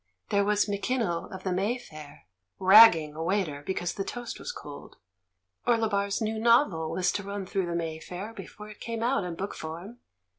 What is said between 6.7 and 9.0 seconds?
was to run through the May fair before it